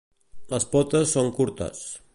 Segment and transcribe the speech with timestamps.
[0.53, 1.85] Les potes són curtes.